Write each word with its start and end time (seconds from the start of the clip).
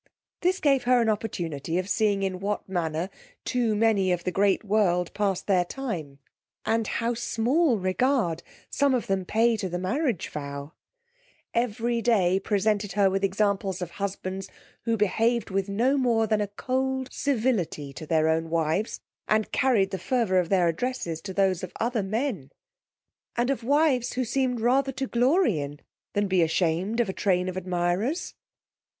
This 0.41 0.59
gave 0.59 0.85
her 0.85 0.99
an 0.99 1.09
opportunity 1.09 1.77
of 1.77 1.87
seeing 1.87 2.23
in 2.23 2.39
what 2.39 2.67
manner 2.67 3.11
too 3.45 3.75
many 3.75 4.11
of 4.11 4.23
the 4.23 4.31
great 4.31 4.63
world 4.63 5.13
passed 5.13 5.45
their 5.45 5.63
time, 5.63 6.17
and 6.65 6.87
how 6.87 7.13
small 7.13 7.77
regard 7.77 8.41
some 8.71 8.95
of 8.95 9.05
them 9.05 9.25
pay 9.25 9.55
to 9.57 9.69
the 9.69 9.77
marriage 9.77 10.27
vow: 10.29 10.73
everyday 11.53 12.39
presented 12.39 12.93
her 12.93 13.11
with 13.11 13.23
examples 13.23 13.79
of 13.79 13.91
husbands, 13.91 14.49
who 14.85 14.97
behaved 14.97 15.51
with 15.51 15.69
no 15.69 15.97
more 15.99 16.25
than 16.25 16.41
a 16.41 16.47
cold 16.47 17.13
civility 17.13 17.93
to 17.93 18.07
their 18.07 18.27
own 18.27 18.49
wives, 18.49 19.01
and 19.27 19.51
carried 19.51 19.91
the 19.91 19.99
fervor 19.99 20.39
of 20.39 20.49
their 20.49 20.67
addresses 20.67 21.21
to 21.21 21.31
those 21.31 21.61
of 21.61 21.73
other 21.79 22.01
men; 22.01 22.51
and 23.35 23.51
of 23.51 23.63
wives 23.63 24.13
who 24.13 24.25
seemed 24.25 24.61
rather 24.61 24.91
to 24.91 25.05
glory 25.05 25.59
in, 25.59 25.79
than 26.13 26.27
be 26.27 26.41
ashamed 26.41 26.99
of 26.99 27.07
a 27.07 27.13
train 27.13 27.47
of 27.47 27.55
admirers. 27.55 28.33